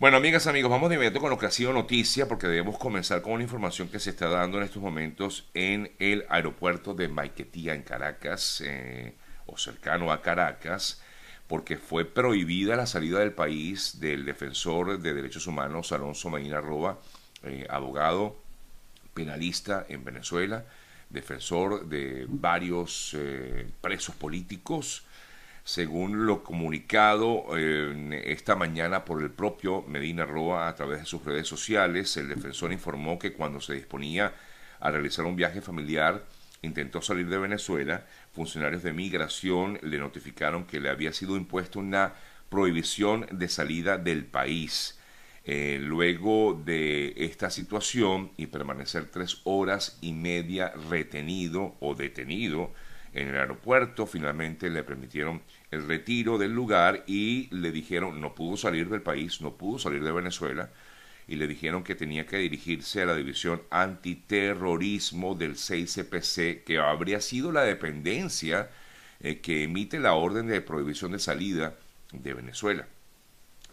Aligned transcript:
Bueno, 0.00 0.18
amigas, 0.18 0.46
amigos, 0.46 0.70
vamos 0.70 0.90
de 0.90 0.94
inmediato 0.94 1.18
con 1.18 1.30
lo 1.30 1.38
que 1.38 1.46
ha 1.46 1.50
sido 1.50 1.72
noticia, 1.72 2.28
porque 2.28 2.46
debemos 2.46 2.78
comenzar 2.78 3.20
con 3.20 3.32
una 3.32 3.42
información 3.42 3.88
que 3.88 3.98
se 3.98 4.10
está 4.10 4.28
dando 4.28 4.58
en 4.58 4.62
estos 4.62 4.80
momentos 4.80 5.48
en 5.54 5.90
el 5.98 6.24
aeropuerto 6.28 6.94
de 6.94 7.08
Maiquetía, 7.08 7.74
en 7.74 7.82
Caracas, 7.82 8.62
eh, 8.64 9.16
o 9.46 9.58
cercano 9.58 10.12
a 10.12 10.22
Caracas, 10.22 11.02
porque 11.48 11.76
fue 11.78 12.04
prohibida 12.04 12.76
la 12.76 12.86
salida 12.86 13.18
del 13.18 13.32
país 13.32 13.98
del 13.98 14.24
defensor 14.24 15.00
de 15.00 15.14
derechos 15.14 15.48
humanos 15.48 15.90
Alonso 15.90 16.30
Medina 16.30 16.60
Roba, 16.60 17.00
eh, 17.42 17.66
abogado 17.68 18.36
penalista 19.14 19.84
en 19.88 20.04
Venezuela, 20.04 20.64
defensor 21.10 21.88
de 21.88 22.24
varios 22.28 23.16
eh, 23.18 23.66
presos 23.80 24.14
políticos, 24.14 25.02
según 25.68 26.24
lo 26.24 26.42
comunicado 26.42 27.54
esta 27.54 28.56
mañana 28.56 29.04
por 29.04 29.22
el 29.22 29.30
propio 29.30 29.82
Medina 29.82 30.24
Roa 30.24 30.66
a 30.66 30.74
través 30.74 31.00
de 31.00 31.04
sus 31.04 31.22
redes 31.22 31.46
sociales, 31.46 32.16
el 32.16 32.30
defensor 32.30 32.72
informó 32.72 33.18
que 33.18 33.34
cuando 33.34 33.60
se 33.60 33.74
disponía 33.74 34.32
a 34.80 34.90
realizar 34.90 35.26
un 35.26 35.36
viaje 35.36 35.60
familiar, 35.60 36.24
intentó 36.62 37.02
salir 37.02 37.28
de 37.28 37.36
Venezuela, 37.36 38.06
funcionarios 38.32 38.82
de 38.82 38.94
migración 38.94 39.78
le 39.82 39.98
notificaron 39.98 40.64
que 40.64 40.80
le 40.80 40.88
había 40.88 41.12
sido 41.12 41.36
impuesta 41.36 41.80
una 41.80 42.14
prohibición 42.48 43.26
de 43.30 43.50
salida 43.50 43.98
del 43.98 44.24
país. 44.24 44.98
Eh, 45.44 45.78
luego 45.82 46.58
de 46.64 47.12
esta 47.14 47.50
situación 47.50 48.30
y 48.38 48.46
permanecer 48.46 49.10
tres 49.10 49.42
horas 49.44 49.98
y 50.00 50.14
media 50.14 50.72
retenido 50.88 51.76
o 51.80 51.94
detenido 51.94 52.72
en 53.12 53.28
el 53.28 53.36
aeropuerto, 53.36 54.06
finalmente 54.06 54.70
le 54.70 54.82
permitieron 54.82 55.42
el 55.70 55.86
retiro 55.86 56.38
del 56.38 56.52
lugar 56.52 57.04
y 57.06 57.48
le 57.54 57.72
dijeron, 57.72 58.20
no 58.20 58.34
pudo 58.34 58.56
salir 58.56 58.88
del 58.88 59.02
país, 59.02 59.40
no 59.40 59.54
pudo 59.54 59.78
salir 59.78 60.02
de 60.02 60.12
Venezuela, 60.12 60.70
y 61.26 61.36
le 61.36 61.46
dijeron 61.46 61.84
que 61.84 61.94
tenía 61.94 62.26
que 62.26 62.38
dirigirse 62.38 63.02
a 63.02 63.06
la 63.06 63.14
división 63.14 63.62
antiterrorismo 63.70 65.34
del 65.34 65.56
6CPC, 65.56 66.64
que 66.64 66.78
habría 66.78 67.20
sido 67.20 67.52
la 67.52 67.62
dependencia 67.62 68.70
eh, 69.20 69.40
que 69.40 69.64
emite 69.64 69.98
la 69.98 70.14
orden 70.14 70.46
de 70.46 70.62
prohibición 70.62 71.12
de 71.12 71.18
salida 71.18 71.74
de 72.12 72.34
Venezuela. 72.34 72.86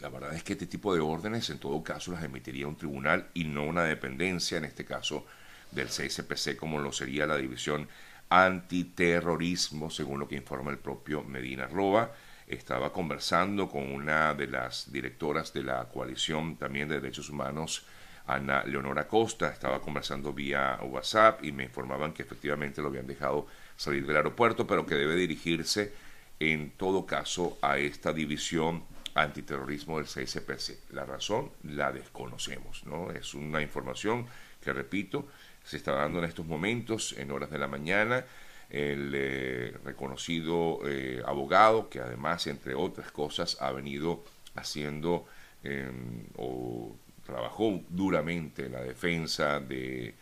La 0.02 0.09
verdad 0.09 0.36
es 0.36 0.44
que 0.44 0.53
este 0.53 0.67
tipo 0.67 0.94
de 0.94 1.00
órdenes 1.00 1.50
en 1.50 1.59
todo 1.59 1.81
caso 1.81 2.12
las 2.12 2.23
emitiría 2.23 2.67
un 2.67 2.75
tribunal 2.75 3.30
y 3.34 3.45
no 3.45 3.64
una 3.64 3.84
dependencia, 3.84 4.58
en 4.58 4.66
este 4.66 4.84
caso 4.84 5.25
del 5.72 5.88
6CPC, 5.88 6.58
como 6.58 6.80
lo 6.80 6.91
sería 6.91 7.25
la 7.25 7.38
división 7.38 7.88
antiterrorismo, 8.30 9.90
según 9.90 10.20
lo 10.20 10.28
que 10.28 10.36
informa 10.36 10.72
el 10.72 10.78
propio 10.78 11.23
Medina 11.23 11.68
Roa. 11.68 12.12
Estaba 12.48 12.92
conversando 12.94 13.70
con 13.70 13.92
una 13.92 14.34
de 14.34 14.48
las 14.48 14.92
directoras 14.92 15.54
de 15.54 15.64
la 15.64 15.86
coalición 15.86 16.58
también 16.58 16.88
de 16.90 17.00
derechos 17.00 17.30
humanos, 17.30 17.86
Ana 18.28 18.64
Leonora 18.64 19.08
Costa. 19.08 19.50
Estaba 19.50 19.81
conversando 19.81 20.34
vía 20.34 20.80
WhatsApp 20.84 21.44
y 21.44 21.52
me 21.52 21.64
informaban 21.64 22.14
que 22.14 22.23
efectivamente 22.23 22.81
lo 22.81 22.90
habían 22.90 23.08
dejado 23.08 23.48
salir 23.76 24.06
del 24.06 24.18
aeropuerto, 24.18 24.68
pero 24.68 24.86
que 24.86 24.96
debe 24.96 25.16
dirigirse 25.16 25.94
en 26.40 26.72
todo 26.72 27.06
caso 27.06 27.58
a 27.62 27.78
esta 27.78 28.14
división 28.14 28.84
antiterrorismo 29.16 29.98
del 29.98 30.08
CSPC. 30.08 30.92
La 30.92 31.06
razón 31.06 31.52
la 31.64 31.92
desconocemos, 31.92 32.86
¿no? 32.86 33.12
Es 33.12 33.34
una 33.34 33.62
información 33.62 34.28
que, 34.62 34.73
repito, 34.73 35.28
se 35.66 35.77
está 35.77 35.94
dando 35.94 36.19
en 36.19 36.25
estos 36.25 36.45
momentos, 36.45 37.16
en 37.17 37.31
horas 37.31 37.49
de 37.49 37.58
la 37.58 37.67
mañana. 37.67 38.25
El 38.69 39.11
eh, 39.13 39.73
reconocido 39.83 40.80
eh, 40.88 41.22
abogado, 41.25 41.89
que 41.89 41.99
además, 41.99 42.47
entre 42.47 42.75
otras 42.75 43.11
cosas, 43.11 43.57
ha 43.61 43.72
venido 43.72 44.23
haciendo 44.55 45.25
em, 45.63 46.27
o 46.38 46.95
trabajó 47.25 47.81
duramente 47.89 48.67
en 48.67 48.73
la 48.73 48.81
defensa 48.81 49.59
de, 49.59 50.16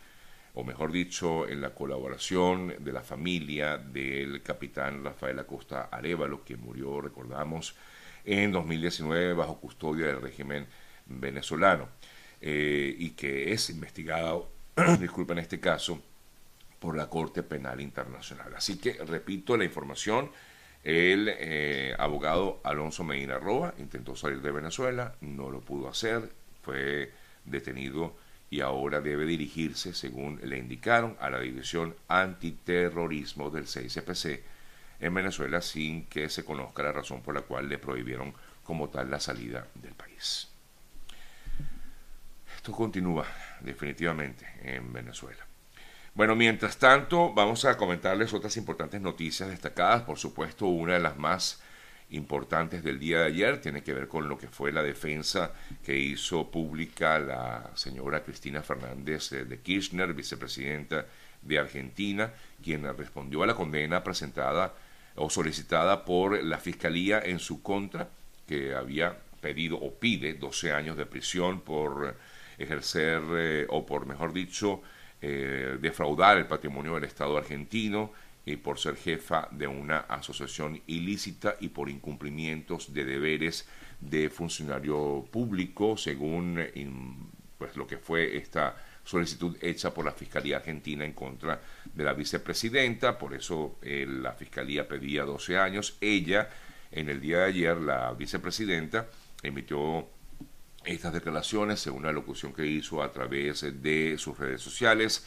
o 0.54 0.64
mejor 0.64 0.92
dicho, 0.92 1.48
en 1.48 1.60
la 1.60 1.74
colaboración 1.74 2.74
de 2.78 2.92
la 2.92 3.02
familia 3.02 3.76
del 3.78 4.42
capitán 4.42 5.04
Rafael 5.04 5.38
Acosta 5.38 5.88
Arevalo, 5.90 6.44
que 6.44 6.56
murió, 6.56 7.00
recordamos, 7.00 7.76
en 8.24 8.52
2019 8.52 9.34
bajo 9.34 9.60
custodia 9.60 10.06
del 10.06 10.22
régimen 10.22 10.66
venezolano 11.06 11.88
eh, 12.40 12.94
y 12.98 13.10
que 13.10 13.52
es 13.52 13.68
investigado 13.70 14.53
disculpen 15.00 15.38
este 15.38 15.60
caso, 15.60 16.00
por 16.78 16.96
la 16.96 17.08
Corte 17.08 17.42
Penal 17.42 17.80
Internacional. 17.80 18.54
Así 18.54 18.78
que, 18.78 18.92
repito 19.04 19.56
la 19.56 19.64
información, 19.64 20.30
el 20.82 21.30
eh, 21.30 21.94
abogado 21.98 22.60
Alonso 22.62 23.04
Medina 23.04 23.38
Roa 23.38 23.74
intentó 23.78 24.14
salir 24.16 24.42
de 24.42 24.50
Venezuela, 24.50 25.14
no 25.22 25.50
lo 25.50 25.60
pudo 25.60 25.88
hacer, 25.88 26.30
fue 26.62 27.10
detenido 27.44 28.16
y 28.50 28.60
ahora 28.60 29.00
debe 29.00 29.24
dirigirse, 29.24 29.94
según 29.94 30.40
le 30.42 30.58
indicaron, 30.58 31.16
a 31.20 31.30
la 31.30 31.40
División 31.40 31.94
Antiterrorismo 32.08 33.50
del 33.50 33.64
6CPC 33.64 34.40
en 35.00 35.14
Venezuela 35.14 35.60
sin 35.60 36.06
que 36.06 36.28
se 36.28 36.44
conozca 36.44 36.82
la 36.82 36.92
razón 36.92 37.22
por 37.22 37.34
la 37.34 37.42
cual 37.42 37.68
le 37.68 37.78
prohibieron 37.78 38.34
como 38.62 38.90
tal 38.90 39.10
la 39.10 39.20
salida 39.20 39.66
del 39.74 39.94
país. 39.94 40.53
Esto 42.64 42.72
continúa 42.72 43.26
definitivamente 43.60 44.46
en 44.62 44.90
Venezuela. 44.90 45.44
Bueno, 46.14 46.34
mientras 46.34 46.78
tanto, 46.78 47.34
vamos 47.34 47.66
a 47.66 47.76
comentarles 47.76 48.32
otras 48.32 48.56
importantes 48.56 49.02
noticias 49.02 49.50
destacadas. 49.50 50.04
Por 50.04 50.18
supuesto, 50.18 50.64
una 50.64 50.94
de 50.94 51.00
las 51.00 51.18
más 51.18 51.60
importantes 52.08 52.82
del 52.82 52.98
día 52.98 53.18
de 53.18 53.26
ayer 53.26 53.60
tiene 53.60 53.82
que 53.82 53.92
ver 53.92 54.08
con 54.08 54.30
lo 54.30 54.38
que 54.38 54.48
fue 54.48 54.72
la 54.72 54.82
defensa 54.82 55.52
que 55.84 55.94
hizo 55.94 56.50
pública 56.50 57.18
la 57.18 57.70
señora 57.74 58.22
Cristina 58.22 58.62
Fernández 58.62 59.30
eh, 59.32 59.44
de 59.44 59.60
Kirchner, 59.60 60.14
vicepresidenta 60.14 61.04
de 61.42 61.58
Argentina, 61.58 62.32
quien 62.62 62.84
respondió 62.96 63.42
a 63.42 63.46
la 63.46 63.54
condena 63.54 64.02
presentada 64.02 64.72
o 65.16 65.28
solicitada 65.28 66.06
por 66.06 66.42
la 66.42 66.56
Fiscalía 66.56 67.20
en 67.22 67.40
su 67.40 67.60
contra, 67.60 68.08
que 68.48 68.74
había 68.74 69.18
pedido 69.42 69.76
o 69.76 69.92
pide 69.92 70.32
12 70.32 70.72
años 70.72 70.96
de 70.96 71.04
prisión 71.04 71.60
por 71.60 72.16
ejercer, 72.58 73.22
eh, 73.36 73.66
o 73.68 73.84
por 73.84 74.06
mejor 74.06 74.32
dicho, 74.32 74.82
eh, 75.20 75.78
defraudar 75.80 76.38
el 76.38 76.46
patrimonio 76.46 76.94
del 76.94 77.04
Estado 77.04 77.36
argentino 77.36 78.12
y 78.46 78.56
por 78.56 78.78
ser 78.78 78.96
jefa 78.96 79.48
de 79.50 79.66
una 79.66 80.00
asociación 80.00 80.80
ilícita 80.86 81.56
y 81.60 81.68
por 81.68 81.88
incumplimientos 81.88 82.92
de 82.92 83.04
deberes 83.04 83.66
de 84.00 84.28
funcionario 84.28 85.24
público, 85.30 85.96
según 85.96 86.62
pues, 87.56 87.76
lo 87.76 87.86
que 87.86 87.96
fue 87.96 88.36
esta 88.36 88.76
solicitud 89.04 89.56
hecha 89.60 89.92
por 89.92 90.04
la 90.04 90.12
Fiscalía 90.12 90.56
Argentina 90.56 91.04
en 91.04 91.12
contra 91.12 91.60
de 91.92 92.04
la 92.04 92.14
vicepresidenta, 92.14 93.18
por 93.18 93.34
eso 93.34 93.78
eh, 93.82 94.06
la 94.08 94.32
Fiscalía 94.32 94.88
pedía 94.88 95.24
12 95.24 95.58
años. 95.58 95.96
Ella, 96.00 96.48
en 96.90 97.08
el 97.08 97.20
día 97.20 97.38
de 97.38 97.44
ayer, 97.44 97.76
la 97.76 98.12
vicepresidenta, 98.12 99.08
emitió 99.42 100.08
estas 100.84 101.12
declaraciones 101.12 101.80
según 101.80 102.02
la 102.02 102.12
locución 102.12 102.52
que 102.52 102.66
hizo 102.66 103.02
a 103.02 103.12
través 103.12 103.66
de 103.82 104.16
sus 104.18 104.38
redes 104.38 104.60
sociales. 104.60 105.26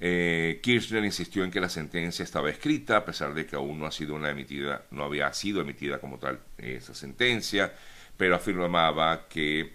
Eh, 0.00 0.60
Kirchner 0.62 1.04
insistió 1.04 1.44
en 1.44 1.50
que 1.50 1.60
la 1.60 1.68
sentencia 1.68 2.22
estaba 2.22 2.50
escrita, 2.50 2.98
a 2.98 3.04
pesar 3.04 3.34
de 3.34 3.46
que 3.46 3.56
aún 3.56 3.78
no 3.78 3.86
ha 3.86 3.92
sido 3.92 4.14
una 4.14 4.30
emitida, 4.30 4.84
no 4.90 5.04
había 5.04 5.32
sido 5.32 5.60
emitida 5.60 5.98
como 5.98 6.18
tal 6.18 6.40
esa 6.58 6.94
sentencia, 6.94 7.72
pero 8.16 8.36
afirmaba 8.36 9.26
que 9.28 9.72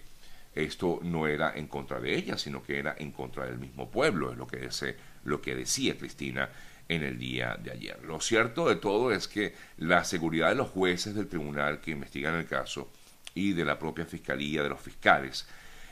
esto 0.54 1.00
no 1.02 1.26
era 1.26 1.52
en 1.54 1.68
contra 1.68 2.00
de 2.00 2.14
ella, 2.14 2.36
sino 2.36 2.62
que 2.62 2.78
era 2.78 2.96
en 2.98 3.12
contra 3.12 3.46
del 3.46 3.58
mismo 3.58 3.90
pueblo, 3.90 4.32
es 4.32 4.38
lo 4.38 4.46
que, 4.46 4.68
lo 5.24 5.40
que 5.40 5.54
decía 5.54 5.96
Cristina 5.96 6.50
en 6.88 7.04
el 7.04 7.18
día 7.18 7.56
de 7.62 7.70
ayer. 7.70 8.00
Lo 8.04 8.20
cierto 8.20 8.68
de 8.68 8.76
todo 8.76 9.12
es 9.12 9.28
que 9.28 9.54
la 9.78 10.04
seguridad 10.04 10.48
de 10.48 10.56
los 10.56 10.70
jueces 10.70 11.14
del 11.14 11.28
tribunal 11.28 11.80
que 11.80 11.92
investigan 11.92 12.34
el 12.34 12.46
caso 12.46 12.90
y 13.34 13.52
de 13.52 13.64
la 13.64 13.78
propia 13.78 14.06
fiscalía, 14.06 14.62
de 14.62 14.68
los 14.68 14.80
fiscales, 14.80 15.46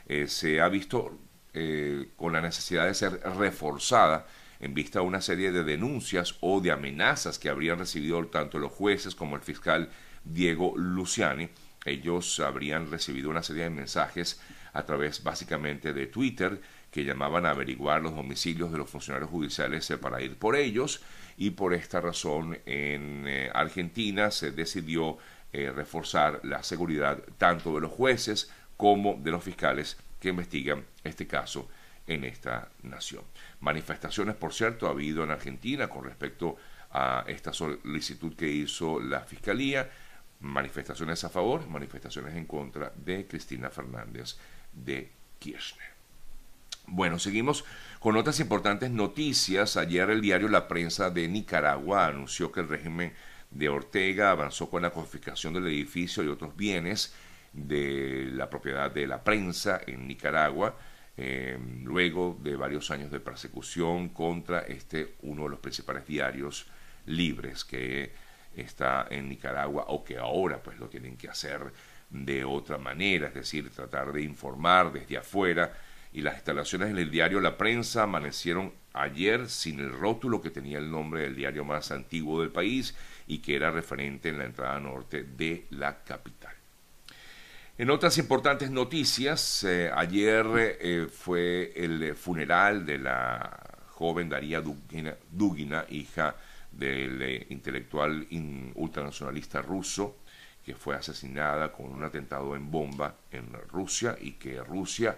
eh, 0.07 0.27
se 0.27 0.59
ha 0.59 0.69
visto 0.69 1.17
eh, 1.53 2.09
con 2.15 2.33
la 2.33 2.41
necesidad 2.41 2.87
de 2.87 2.93
ser 2.93 3.19
reforzada 3.37 4.27
en 4.59 4.73
vista 4.73 4.99
de 4.99 5.05
una 5.05 5.21
serie 5.21 5.51
de 5.51 5.63
denuncias 5.63 6.35
o 6.41 6.59
de 6.61 6.71
amenazas 6.71 7.39
que 7.39 7.49
habrían 7.49 7.79
recibido 7.79 8.25
tanto 8.27 8.59
los 8.59 8.71
jueces 8.71 9.15
como 9.15 9.35
el 9.35 9.41
fiscal 9.41 9.89
Diego 10.25 10.73
Luciani. 10.75 11.49
Ellos 11.85 12.39
habrían 12.39 12.91
recibido 12.91 13.29
una 13.29 13.43
serie 13.43 13.63
de 13.63 13.69
mensajes 13.69 14.41
a 14.73 14.83
través 14.83 15.23
básicamente 15.23 15.93
de 15.93 16.07
Twitter 16.07 16.61
que 16.91 17.05
llamaban 17.05 17.45
a 17.45 17.51
averiguar 17.51 18.01
los 18.01 18.15
domicilios 18.15 18.71
de 18.71 18.79
los 18.79 18.89
funcionarios 18.89 19.29
judiciales 19.29 19.89
eh, 19.91 19.97
para 19.97 20.21
ir 20.21 20.37
por 20.37 20.55
ellos 20.55 21.01
y 21.37 21.51
por 21.51 21.73
esta 21.73 22.01
razón 22.01 22.57
en 22.65 23.25
Argentina 23.53 24.29
se 24.29 24.51
decidió 24.51 25.17
eh, 25.51 25.71
reforzar 25.71 26.39
la 26.43 26.63
seguridad 26.63 27.19
tanto 27.37 27.73
de 27.73 27.81
los 27.81 27.91
jueces 27.91 28.51
como 28.77 29.15
de 29.15 29.31
los 29.31 29.43
fiscales 29.43 29.97
que 30.19 30.29
investigan 30.29 30.85
este 31.03 31.27
caso 31.27 31.69
en 32.07 32.23
esta 32.23 32.69
nación. 32.83 33.23
Manifestaciones, 33.59 34.35
por 34.35 34.53
cierto, 34.53 34.87
ha 34.87 34.91
habido 34.91 35.23
en 35.23 35.31
Argentina 35.31 35.87
con 35.87 36.03
respecto 36.03 36.57
a 36.91 37.23
esta 37.27 37.53
solicitud 37.53 38.35
que 38.35 38.49
hizo 38.49 38.99
la 38.99 39.21
Fiscalía. 39.21 39.89
manifestaciones 40.41 41.23
a 41.25 41.29
favor, 41.29 41.67
manifestaciones 41.67 42.33
en 42.33 42.45
contra 42.45 42.93
de 42.95 43.27
Cristina 43.27 43.69
Fernández 43.69 44.37
de 44.71 45.11
Kirchner. 45.37 45.89
Bueno, 46.87 47.19
seguimos 47.19 47.65
con 47.99 48.15
otras 48.15 48.39
importantes 48.39 48.89
noticias. 48.89 49.75
Ayer 49.77 50.09
el 50.09 50.21
diario 50.21 50.47
La 50.47 50.67
Prensa 50.67 51.09
de 51.09 51.27
Nicaragua 51.27 52.07
anunció 52.07 52.51
que 52.51 52.61
el 52.61 52.69
régimen 52.69 53.13
de 53.51 53.69
Ortega 53.69 54.31
avanzó 54.31 54.69
con 54.69 54.81
la 54.81 54.91
confiscación 54.91 55.53
del 55.53 55.67
edificio 55.67 56.23
y 56.23 56.27
otros 56.27 56.55
bienes 56.55 57.13
de 57.53 58.29
la 58.33 58.49
propiedad 58.49 58.91
de 58.91 59.07
la 59.07 59.23
prensa 59.23 59.81
en 59.85 60.07
Nicaragua, 60.07 60.75
eh, 61.17 61.57
luego 61.83 62.37
de 62.41 62.55
varios 62.55 62.91
años 62.91 63.11
de 63.11 63.19
persecución 63.19 64.09
contra 64.09 64.61
este 64.61 65.15
uno 65.23 65.43
de 65.43 65.49
los 65.49 65.59
principales 65.59 66.05
diarios 66.05 66.67
libres 67.05 67.65
que 67.65 68.13
está 68.55 69.07
en 69.09 69.27
Nicaragua 69.27 69.85
o 69.87 70.03
que 70.03 70.17
ahora 70.17 70.61
pues 70.61 70.79
lo 70.79 70.87
tienen 70.87 71.17
que 71.17 71.29
hacer 71.29 71.73
de 72.09 72.43
otra 72.43 72.77
manera, 72.77 73.27
es 73.27 73.33
decir, 73.33 73.69
tratar 73.69 74.11
de 74.11 74.21
informar 74.21 74.91
desde 74.91 75.17
afuera 75.17 75.73
y 76.11 76.21
las 76.21 76.35
instalaciones 76.35 76.95
del 76.95 77.11
diario 77.11 77.39
La 77.39 77.57
Prensa 77.57 78.03
amanecieron 78.03 78.73
ayer 78.93 79.47
sin 79.49 79.79
el 79.79 79.91
rótulo 79.91 80.41
que 80.41 80.49
tenía 80.49 80.79
el 80.79 80.89
nombre 80.89 81.21
del 81.21 81.35
diario 81.35 81.63
más 81.63 81.91
antiguo 81.91 82.41
del 82.41 82.51
país 82.51 82.95
y 83.27 83.39
que 83.39 83.55
era 83.55 83.71
referente 83.71 84.29
en 84.29 84.39
la 84.39 84.45
entrada 84.45 84.79
norte 84.79 85.23
de 85.23 85.65
la 85.71 86.03
capital. 86.03 86.53
En 87.77 87.89
otras 87.91 88.17
importantes 88.17 88.71
noticias, 88.71 89.63
eh, 89.63 89.89
ayer 89.95 90.45
eh, 90.81 91.07
fue 91.09 91.71
el 91.75 92.13
funeral 92.15 92.85
de 92.85 92.97
la 92.97 93.57
joven 93.91 94.27
Daría 94.27 94.61
Dugina, 94.61 95.85
hija 95.89 96.35
del 96.71 97.21
eh, 97.21 97.47
intelectual 97.49 98.27
ultranacionalista 98.75 99.61
ruso, 99.61 100.17
que 100.65 100.75
fue 100.75 100.95
asesinada 100.95 101.71
con 101.71 101.85
un 101.85 102.03
atentado 102.03 102.53
en 102.55 102.69
bomba 102.69 103.15
en 103.31 103.47
Rusia 103.71 104.17
y 104.19 104.33
que 104.33 104.61
Rusia 104.61 105.17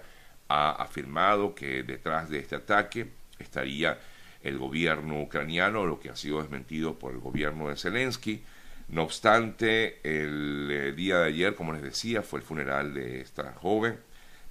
ha 0.52 0.72
afirmado 0.72 1.56
que 1.56 1.84
detrás 1.84 2.30
de 2.30 2.40
este 2.40 2.56
ataque 2.56 3.08
estaría 3.40 3.98
el 4.44 4.58
gobierno 4.58 5.22
ucraniano, 5.22 5.86
lo 5.86 6.00
que 6.00 6.10
ha 6.10 6.16
sido 6.16 6.42
desmentido 6.42 6.98
por 6.98 7.14
el 7.14 7.20
gobierno 7.20 7.70
de 7.70 7.78
Zelensky. 7.78 8.44
No 8.90 9.04
obstante, 9.04 10.00
el 10.04 10.70
eh, 10.70 10.92
día 10.92 11.20
de 11.20 11.28
ayer, 11.28 11.56
como 11.56 11.74
les 11.74 11.82
decía, 11.82 12.22
fue 12.22 12.40
el 12.40 12.46
funeral 12.46 12.94
de 12.94 13.22
esta 13.22 13.54
joven 13.54 13.98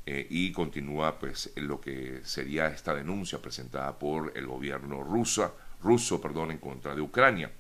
eh, 0.07 0.27
y 0.31 0.53
continúa 0.53 1.19
pues 1.19 1.53
lo 1.57 1.81
que 1.81 2.21
sería 2.25 2.69
esta 2.69 2.95
denuncia 2.95 3.43
presentada 3.43 3.99
por 3.99 4.33
el 4.35 4.47
gobierno 4.47 5.03
ruso, 5.03 5.57
ruso 5.83 6.21
perdón, 6.21 6.53
en 6.53 6.59
contra 6.59 6.95
de 6.95 7.03
Ucrania. 7.03 7.51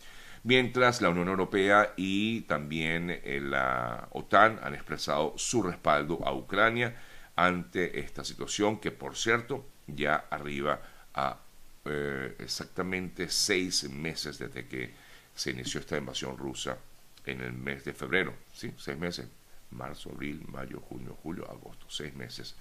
Mientras 0.42 1.02
la 1.02 1.10
Unión 1.10 1.28
Europea 1.28 1.92
y 1.96 2.42
también 2.42 3.10
eh, 3.10 3.40
la 3.42 4.08
OTAN 4.12 4.58
han 4.62 4.74
expresado 4.74 5.34
su 5.36 5.62
respaldo 5.62 6.20
a 6.24 6.32
Ucrania 6.32 6.94
ante 7.36 8.00
esta 8.00 8.24
situación 8.24 8.78
que, 8.78 8.90
por 8.90 9.16
cierto, 9.16 9.66
ya 9.86 10.26
arriba 10.30 10.80
a 11.14 11.38
eh, 11.84 12.36
exactamente 12.38 13.30
seis 13.30 13.88
meses 13.88 14.38
desde 14.38 14.66
que 14.66 14.92
se 15.34 15.50
inició 15.50 15.80
esta 15.80 15.96
invasión 15.96 16.36
rusa 16.36 16.76
en 17.24 17.40
el 17.40 17.52
mes 17.52 17.84
de 17.84 17.94
febrero. 17.94 18.34
¿sí? 18.52 18.72
Seis 18.76 18.98
meses, 18.98 19.26
marzo, 19.70 20.10
abril, 20.10 20.44
mayo, 20.48 20.80
junio, 20.80 21.16
julio, 21.22 21.50
agosto, 21.50 21.86
seis 21.88 22.14
meses 22.14 22.54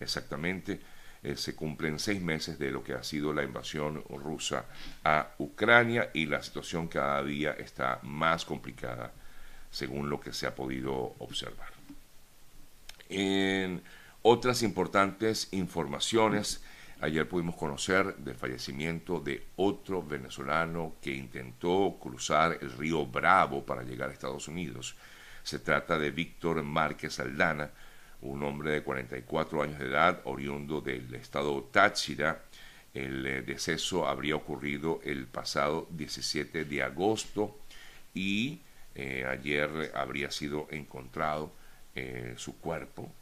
exactamente. 0.00 0.80
Eh, 1.22 1.36
se 1.36 1.54
cumplen 1.54 1.98
seis 1.98 2.20
meses 2.20 2.58
de 2.58 2.70
lo 2.70 2.84
que 2.84 2.92
ha 2.92 3.02
sido 3.02 3.32
la 3.32 3.42
invasión 3.42 4.04
rusa 4.10 4.66
a 5.04 5.30
Ucrania 5.38 6.10
y 6.12 6.26
la 6.26 6.42
situación 6.42 6.86
cada 6.86 7.22
día 7.22 7.52
está 7.52 7.98
más 8.02 8.44
complicada 8.44 9.10
según 9.70 10.10
lo 10.10 10.20
que 10.20 10.32
se 10.32 10.46
ha 10.46 10.54
podido 10.54 11.14
observar. 11.18 11.72
En 13.08 13.82
otras 14.26 14.62
importantes 14.62 15.48
informaciones, 15.52 16.62
ayer 17.02 17.28
pudimos 17.28 17.56
conocer 17.56 18.16
del 18.16 18.34
fallecimiento 18.34 19.20
de 19.20 19.48
otro 19.56 20.02
venezolano 20.02 20.94
que 21.02 21.12
intentó 21.12 21.98
cruzar 22.00 22.56
el 22.62 22.72
río 22.72 23.04
Bravo 23.04 23.66
para 23.66 23.82
llegar 23.82 24.08
a 24.08 24.14
Estados 24.14 24.48
Unidos. 24.48 24.96
Se 25.42 25.58
trata 25.58 25.98
de 25.98 26.10
Víctor 26.10 26.62
Márquez 26.62 27.20
Aldana, 27.20 27.70
un 28.22 28.42
hombre 28.44 28.70
de 28.70 28.82
44 28.82 29.62
años 29.62 29.78
de 29.78 29.88
edad, 29.88 30.22
oriundo 30.24 30.80
del 30.80 31.14
estado 31.14 31.62
Táchira. 31.64 32.44
El 32.94 33.26
eh, 33.26 33.42
deceso 33.42 34.08
habría 34.08 34.36
ocurrido 34.36 35.00
el 35.04 35.26
pasado 35.26 35.86
17 35.90 36.64
de 36.64 36.82
agosto 36.82 37.58
y 38.14 38.62
eh, 38.94 39.26
ayer 39.28 39.92
habría 39.94 40.30
sido 40.30 40.66
encontrado 40.70 41.52
eh, 41.94 42.32
su 42.38 42.58
cuerpo 42.58 43.12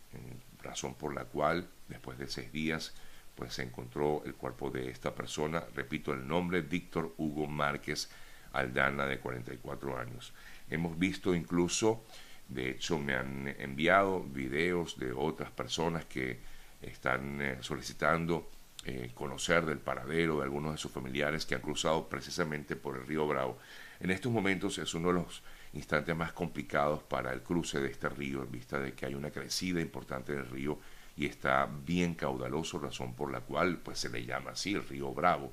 razón 0.63 0.95
por 0.95 1.15
la 1.15 1.25
cual 1.25 1.69
después 1.89 2.19
de 2.19 2.29
seis 2.29 2.53
días 2.53 2.95
pues 3.35 3.55
se 3.55 3.63
encontró 3.63 4.23
el 4.25 4.35
cuerpo 4.35 4.71
de 4.71 4.91
esta 4.91 5.15
persona, 5.15 5.65
repito 5.75 6.13
el 6.13 6.27
nombre, 6.27 6.61
Víctor 6.61 7.15
Hugo 7.17 7.47
Márquez 7.47 8.11
Aldana 8.53 9.07
de 9.07 9.19
44 9.19 9.99
años. 9.99 10.33
Hemos 10.69 10.99
visto 10.99 11.35
incluso, 11.35 12.05
de 12.49 12.71
hecho 12.71 12.99
me 12.99 13.15
han 13.15 13.49
enviado 13.59 14.23
videos 14.23 14.99
de 14.99 15.13
otras 15.13 15.51
personas 15.51 16.05
que 16.05 16.41
están 16.83 17.41
eh, 17.41 17.59
solicitando 17.61 18.51
eh, 18.85 19.13
conocer 19.15 19.65
del 19.65 19.79
paradero 19.79 20.39
de 20.39 20.43
algunos 20.43 20.73
de 20.73 20.79
sus 20.79 20.91
familiares 20.91 21.47
que 21.47 21.55
han 21.55 21.61
cruzado 21.61 22.09
precisamente 22.09 22.75
por 22.75 22.97
el 22.97 23.07
río 23.07 23.27
Bravo. 23.27 23.59
En 24.01 24.11
estos 24.11 24.33
momentos 24.33 24.77
es 24.79 24.93
uno 24.95 25.09
de 25.09 25.15
los 25.15 25.43
instantes 25.75 26.17
más 26.17 26.33
complicados 26.33 27.03
para 27.03 27.33
el 27.33 27.43
cruce 27.43 27.81
de 27.81 27.91
este 27.91 28.09
río, 28.09 28.43
en 28.43 28.51
vista 28.51 28.79
de 28.79 28.93
que 28.93 29.07
hay 29.07 29.15
una 29.15 29.31
crecida 29.31 29.81
importante 29.81 30.33
del 30.33 30.49
río 30.49 30.79
y 31.17 31.27
está 31.27 31.69
bien 31.85 32.15
caudaloso, 32.15 32.79
razón 32.79 33.15
por 33.15 33.31
la 33.31 33.41
cual 33.41 33.79
pues 33.79 33.99
se 33.99 34.09
le 34.09 34.25
llama 34.25 34.53
así 34.53 34.75
el 34.75 34.87
río 34.87 35.13
Bravo. 35.13 35.53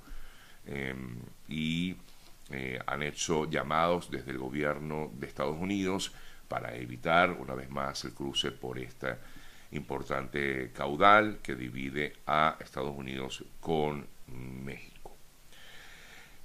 Em, 0.66 1.20
y 1.48 1.96
eh, 2.52 2.80
han 2.86 3.04
hecho 3.04 3.50
llamados 3.50 4.10
desde 4.12 4.32
el 4.32 4.38
gobierno 4.38 5.12
de 5.14 5.28
Estados 5.28 5.58
Unidos 5.58 6.14
para 6.48 6.76
evitar 6.76 7.32
una 7.32 7.54
vez 7.54 7.70
más 7.70 8.04
el 8.06 8.14
cruce 8.14 8.52
por 8.52 8.80
esta 8.80 9.20
importante 9.72 10.72
caudal 10.74 11.40
que 11.44 11.56
divide 11.56 12.14
a 12.26 12.58
Estados 12.60 12.96
Unidos 12.96 13.44
con 13.60 14.08
México. 14.28 14.99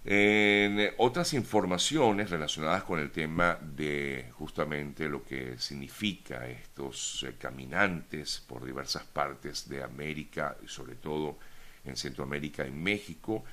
En 0.07 0.91
otras 0.99 1.33
informaciones 1.33 2.29
relacionadas 2.29 2.85
con 2.85 3.01
el 3.01 3.11
tema 3.11 3.59
de 3.63 4.27
justamente 4.33 5.09
lo 5.09 5.25
que 5.25 5.57
significa 5.57 6.47
estos 6.47 7.23
eh, 7.23 7.37
caminantes 7.39 8.45
por 8.47 8.67
diversas 8.67 9.05
partes 9.05 9.67
de 9.67 9.83
América 9.83 10.59
sobre 10.67 10.97
todo 10.97 11.39
en 11.87 11.97
Centroamérica 11.97 12.67
y 12.67 12.71
México, 12.71 13.45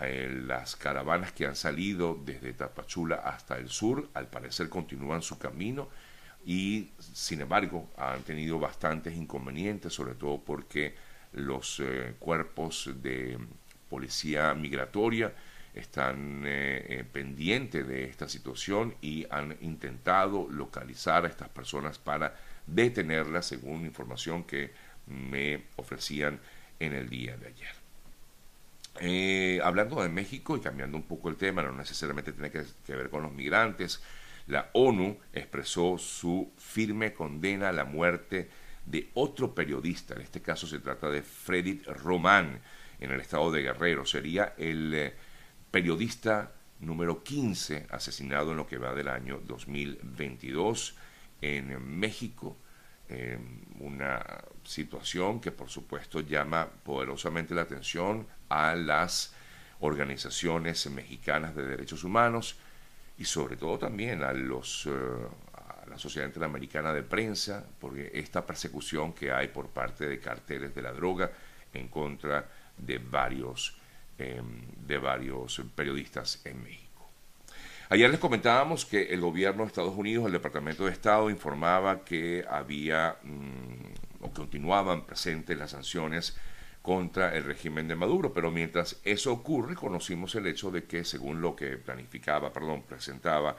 eh, 0.00 0.28
las 0.46 0.74
caravanas 0.74 1.30
que 1.30 1.46
han 1.46 1.54
salido 1.54 2.18
desde 2.24 2.54
Tapachula 2.54 3.16
hasta 3.16 3.56
el 3.58 3.68
sur 3.68 4.08
al 4.14 4.26
parecer 4.26 4.68
continúan 4.68 5.22
su 5.22 5.38
camino 5.38 5.88
y 6.44 6.90
sin 6.98 7.42
embargo 7.42 7.88
han 7.96 8.22
tenido 8.22 8.58
bastantes 8.58 9.14
inconvenientes, 9.14 9.92
sobre 9.92 10.14
todo 10.14 10.40
porque 10.40 10.96
los 11.34 11.78
eh, 11.78 12.16
cuerpos 12.18 12.90
de 13.00 13.38
policía 13.88 14.52
migratoria 14.54 15.32
están 15.74 16.44
eh, 16.46 16.84
eh, 16.88 17.04
pendientes 17.04 17.86
de 17.86 18.04
esta 18.04 18.28
situación 18.28 18.94
y 19.00 19.26
han 19.30 19.56
intentado 19.60 20.48
localizar 20.50 21.24
a 21.24 21.28
estas 21.28 21.48
personas 21.48 21.98
para 21.98 22.36
detenerlas, 22.66 23.46
según 23.46 23.84
información 23.84 24.44
que 24.44 24.72
me 25.06 25.64
ofrecían 25.76 26.40
en 26.78 26.94
el 26.94 27.08
día 27.08 27.36
de 27.36 27.48
ayer. 27.48 27.74
Eh, 29.00 29.60
hablando 29.62 30.02
de 30.02 30.08
México 30.08 30.56
y 30.56 30.60
cambiando 30.60 30.96
un 30.96 31.04
poco 31.04 31.28
el 31.28 31.36
tema, 31.36 31.62
no 31.62 31.72
necesariamente 31.72 32.32
tiene 32.32 32.50
que, 32.50 32.64
ver 32.94 33.08
con 33.08 33.22
los 33.22 33.32
migrantes, 33.32 34.02
la 34.46 34.70
ONU 34.72 35.18
expresó 35.32 35.96
su 35.98 36.52
firme 36.56 37.12
condena 37.12 37.68
a 37.68 37.72
la 37.72 37.84
muerte 37.84 38.50
de 38.86 39.10
otro 39.14 39.54
periodista, 39.54 40.14
en 40.14 40.22
este 40.22 40.42
caso 40.42 40.66
se 40.66 40.80
trata 40.80 41.08
de 41.08 41.22
Freddy 41.22 41.82
Román, 41.84 42.60
en 42.98 43.12
el 43.12 43.20
estado 43.20 43.50
de 43.50 43.62
Guerrero. 43.62 44.04
Sería 44.04 44.54
el 44.58 45.14
periodista 45.70 46.52
número 46.80 47.22
15 47.22 47.86
asesinado 47.90 48.50
en 48.52 48.56
lo 48.56 48.66
que 48.66 48.78
va 48.78 48.94
del 48.94 49.08
año 49.08 49.40
2022 49.46 50.94
en 51.40 51.98
México. 51.98 52.56
una 53.80 54.44
situación 54.62 55.40
que 55.40 55.50
por 55.50 55.68
supuesto 55.68 56.20
llama 56.20 56.68
poderosamente 56.84 57.54
la 57.54 57.62
atención 57.62 58.26
a 58.48 58.76
las 58.76 59.34
organizaciones 59.80 60.88
mexicanas 60.90 61.54
de 61.56 61.66
derechos 61.66 62.04
humanos 62.04 62.56
y 63.18 63.24
sobre 63.24 63.56
todo 63.56 63.78
también 63.78 64.22
a 64.22 64.32
los 64.32 64.86
eh, 64.86 64.90
a 65.54 65.86
la 65.88 65.98
Sociedad 65.98 66.26
Interamericana 66.26 66.92
de 66.92 67.02
Prensa, 67.02 67.66
porque 67.80 68.10
esta 68.14 68.46
persecución 68.46 69.12
que 69.12 69.32
hay 69.32 69.48
por 69.48 69.68
parte 69.70 70.06
de 70.06 70.20
carteles 70.20 70.74
de 70.74 70.82
la 70.82 70.92
droga 70.92 71.30
en 71.72 71.88
contra 71.88 72.48
de 72.76 72.98
varios 72.98 73.79
Em, 74.20 74.68
de 74.86 74.98
varios 74.98 75.62
periodistas 75.74 76.44
en 76.44 76.62
México. 76.62 77.08
Ayer 77.88 78.10
les 78.10 78.18
comentábamos 78.18 78.84
que 78.84 79.14
el 79.14 79.20
gobierno 79.20 79.62
de 79.62 79.68
Estados 79.68 79.94
Unidos, 79.96 80.26
el 80.26 80.32
Departamento 80.32 80.84
de 80.84 80.92
Estado, 80.92 81.30
informaba 81.30 82.04
que 82.04 82.44
había 82.50 83.16
mm, 83.22 84.24
o 84.24 84.30
continuaban 84.30 85.06
presentes 85.06 85.56
las 85.56 85.70
sanciones 85.70 86.36
contra 86.82 87.34
el 87.34 87.44
régimen 87.44 87.88
de 87.88 87.96
Maduro, 87.96 88.34
pero 88.34 88.50
mientras 88.50 89.00
eso 89.04 89.32
ocurre, 89.32 89.74
conocimos 89.74 90.34
el 90.34 90.46
hecho 90.48 90.70
de 90.70 90.84
que, 90.84 91.04
según 91.04 91.40
lo 91.40 91.56
que 91.56 91.78
planificaba, 91.78 92.52
perdón, 92.52 92.82
presentaba 92.82 93.56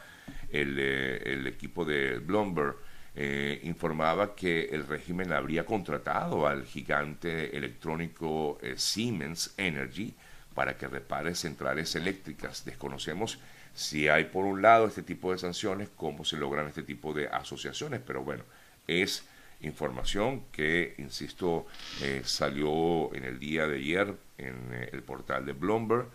el, 0.52 0.76
eh, 0.78 1.48
equipo 1.48 1.86
de 1.86 2.20
Bloomberg, 2.20 2.76
eh, 3.16 3.62
informaba 3.64 4.36
que 4.36 4.66
el 4.66 4.86
régimen 4.86 5.34
habría 5.34 5.66
contratado 5.66 6.46
al 6.46 6.66
gigante 6.66 7.58
electrónico 7.58 8.60
eh, 8.62 8.76
Siemens 8.78 9.56
Energy 9.58 10.14
para 10.54 10.78
que 10.78 10.88
repare 10.88 11.36
centrales 11.36 11.96
eléctricas. 11.96 12.66
Desconocemos 12.66 13.40
si 13.74 14.10
hay 14.10 14.26
por 14.26 14.46
un 14.46 14.62
lado 14.62 14.88
este 14.88 15.04
tipo 15.04 15.32
de 15.32 15.38
sanciones, 15.38 15.90
cómo 15.96 16.26
se 16.26 16.38
logran 16.38 16.68
este 16.68 16.84
tipo 16.84 17.14
de 17.14 17.28
asociaciones, 17.28 18.02
pero 18.06 18.24
bueno, 18.24 18.44
es 18.88 19.24
información 19.62 20.44
que, 20.52 20.96
insisto, 20.98 21.68
eh, 22.02 22.22
salió 22.26 23.14
en 23.14 23.24
el 23.24 23.40
día 23.40 23.68
de 23.68 23.78
ayer 23.78 24.16
en 24.38 24.74
eh, 24.74 24.90
el 24.92 25.04
portal 25.04 25.46
de 25.46 25.54
Bloomberg, 25.54 26.08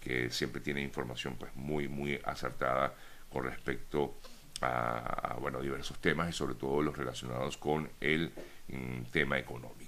que 0.00 0.30
siempre 0.30 0.60
tiene 0.60 0.80
información 0.80 1.36
pues 1.36 1.54
muy, 1.54 1.88
muy 1.88 2.20
acertada 2.24 2.94
con 3.30 3.44
respecto 3.44 4.18
a, 4.60 5.36
bueno, 5.40 5.60
diversos 5.60 5.98
temas 6.00 6.30
y 6.30 6.32
sobre 6.32 6.54
todo 6.54 6.82
los 6.82 6.96
relacionados 6.96 7.56
con 7.56 7.88
el 8.00 8.32
mm, 8.68 9.10
tema 9.10 9.38
económico. 9.38 9.81